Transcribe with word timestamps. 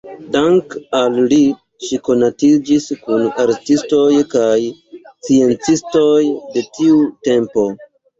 Dank‘ 0.33 0.71
al 0.99 1.17
li 1.33 1.41
ŝi 1.87 1.99
konatiĝis 2.07 2.87
kun 3.01 3.25
artistoj 3.43 4.05
kaj 4.31 4.55
sciencistoj 5.27 6.17
de 6.57 6.65
tiu 6.79 6.97
tempo. 7.29 7.67